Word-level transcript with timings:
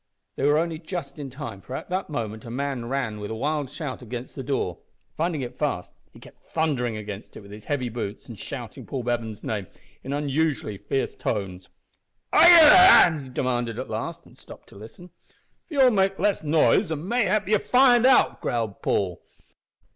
They 0.35 0.45
were 0.47 0.57
only 0.57 0.79
just 0.79 1.19
in 1.19 1.29
time, 1.29 1.61
for 1.61 1.75
at 1.75 1.89
that 1.91 2.09
moment 2.09 2.43
a 2.43 2.49
man 2.49 2.85
ran 2.89 3.19
with 3.19 3.29
a 3.29 3.35
wild 3.35 3.69
shout 3.69 4.01
against 4.01 4.33
the 4.33 4.41
door. 4.41 4.79
Finding 5.15 5.41
it 5.41 5.59
fast, 5.59 5.93
he 6.11 6.19
kept 6.19 6.41
thundering 6.41 6.97
against 6.97 7.37
it 7.37 7.41
with 7.41 7.51
his 7.51 7.65
heavy 7.65 7.87
boots, 7.87 8.27
and 8.27 8.39
shouting 8.39 8.87
Paul 8.87 9.03
Bevan's 9.03 9.43
name 9.43 9.67
in 10.03 10.11
unusually 10.11 10.79
fierce 10.79 11.13
tones. 11.13 11.69
"Are 12.33 12.49
ye 12.49 12.59
there?" 12.61 13.19
he 13.21 13.29
demanded 13.29 13.77
at 13.77 13.91
last 13.91 14.25
and 14.25 14.35
stopped 14.35 14.69
to 14.69 14.75
listen. 14.75 15.11
"If 15.65 15.69
you'll 15.69 15.91
make 15.91 16.17
less 16.17 16.41
noise 16.41 16.91
mayhap 16.91 17.47
ye'll 17.47 17.59
find 17.59 18.03
out" 18.07 18.41
growled 18.41 18.81
Paul. 18.81 19.21